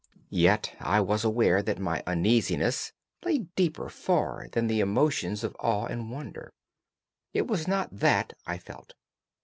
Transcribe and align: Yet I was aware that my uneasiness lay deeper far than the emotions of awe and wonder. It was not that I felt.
Yet 0.31 0.73
I 0.79 0.99
was 0.99 1.23
aware 1.23 1.61
that 1.61 1.77
my 1.77 2.01
uneasiness 2.07 2.91
lay 3.23 3.45
deeper 3.55 3.87
far 3.87 4.47
than 4.51 4.65
the 4.65 4.79
emotions 4.79 5.43
of 5.43 5.55
awe 5.59 5.85
and 5.85 6.09
wonder. 6.09 6.51
It 7.33 7.45
was 7.45 7.67
not 7.67 7.99
that 7.99 8.33
I 8.47 8.57
felt. 8.57 8.95